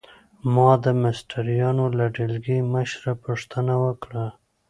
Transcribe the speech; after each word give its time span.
ما 0.53 0.69
د 0.83 0.85
مستریانو 1.03 1.85
له 1.97 2.05
ډلګۍ 2.15 2.59
مشره 2.73 3.13
پوښتنه 3.25 3.73
وکړه. 3.83 4.25